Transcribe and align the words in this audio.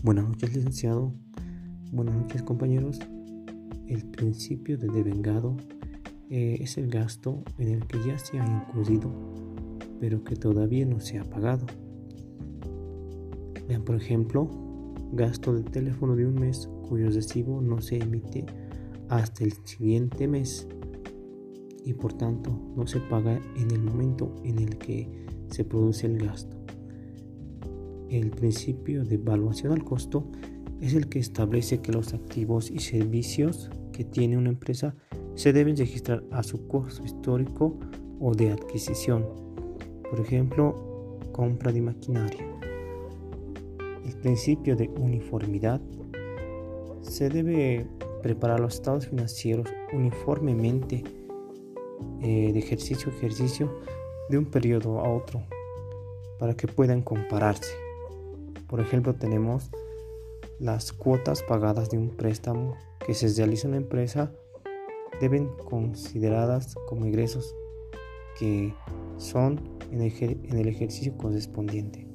Buenas 0.00 0.28
noches, 0.28 0.54
licenciado. 0.54 1.12
Buenas 1.90 2.14
noches, 2.14 2.44
compañeros. 2.44 3.00
El 3.88 4.04
principio 4.04 4.78
de 4.78 4.86
devengado 4.86 5.56
eh, 6.30 6.58
es 6.60 6.78
el 6.78 6.88
gasto 6.88 7.42
en 7.58 7.68
el 7.68 7.84
que 7.84 7.98
ya 8.06 8.16
se 8.16 8.38
ha 8.38 8.46
incluido, 8.46 9.10
pero 9.98 10.22
que 10.22 10.36
todavía 10.36 10.86
no 10.86 11.00
se 11.00 11.18
ha 11.18 11.24
pagado. 11.24 11.66
Vean, 13.66 13.82
por 13.82 13.96
ejemplo, 13.96 14.48
gasto 15.12 15.52
de 15.52 15.64
teléfono 15.64 16.14
de 16.14 16.26
un 16.26 16.34
mes 16.36 16.70
cuyo 16.88 17.10
recibo 17.10 17.60
no 17.60 17.82
se 17.82 17.98
emite 17.98 18.46
hasta 19.08 19.42
el 19.42 19.52
siguiente 19.64 20.28
mes 20.28 20.68
y 21.84 21.92
por 21.94 22.12
tanto 22.12 22.56
no 22.76 22.86
se 22.86 23.00
paga 23.00 23.40
en 23.56 23.70
el 23.72 23.82
momento 23.82 24.32
en 24.44 24.60
el 24.60 24.78
que 24.78 25.10
se 25.48 25.64
produce 25.64 26.06
el 26.06 26.18
gasto. 26.18 26.56
El 28.10 28.30
principio 28.30 29.04
de 29.04 29.16
evaluación 29.16 29.72
al 29.72 29.84
costo 29.84 30.24
es 30.80 30.94
el 30.94 31.08
que 31.08 31.18
establece 31.18 31.82
que 31.82 31.92
los 31.92 32.14
activos 32.14 32.70
y 32.70 32.78
servicios 32.78 33.70
que 33.92 34.04
tiene 34.04 34.38
una 34.38 34.48
empresa 34.48 34.94
se 35.34 35.52
deben 35.52 35.76
registrar 35.76 36.24
a 36.30 36.42
su 36.42 36.66
costo 36.68 37.04
histórico 37.04 37.78
o 38.18 38.34
de 38.34 38.50
adquisición. 38.50 39.26
Por 40.08 40.20
ejemplo, 40.20 41.18
compra 41.32 41.70
de 41.70 41.82
maquinaria. 41.82 42.46
El 44.06 44.16
principio 44.22 44.74
de 44.74 44.88
uniformidad 44.88 45.80
se 47.02 47.28
debe 47.28 47.86
preparar 48.22 48.60
los 48.60 48.74
estados 48.74 49.06
financieros 49.06 49.68
uniformemente 49.92 51.04
eh, 52.22 52.52
de 52.52 52.58
ejercicio 52.58 53.12
a 53.12 53.14
ejercicio 53.16 53.70
de 54.30 54.38
un 54.38 54.46
periodo 54.46 54.98
a 55.00 55.12
otro 55.12 55.42
para 56.38 56.54
que 56.54 56.66
puedan 56.66 57.02
compararse. 57.02 57.87
Por 58.68 58.80
ejemplo, 58.80 59.14
tenemos 59.14 59.70
las 60.58 60.92
cuotas 60.92 61.42
pagadas 61.42 61.90
de 61.90 61.98
un 61.98 62.10
préstamo 62.10 62.76
que 63.04 63.14
se 63.14 63.28
realiza 63.28 63.66
en 63.66 63.72
la 63.72 63.76
empresa 63.78 64.32
deben 65.20 65.48
consideradas 65.64 66.74
como 66.86 67.06
ingresos 67.06 67.54
que 68.38 68.74
son 69.16 69.60
en 69.90 70.02
el, 70.02 70.12
en 70.22 70.58
el 70.58 70.68
ejercicio 70.68 71.16
correspondiente. 71.16 72.07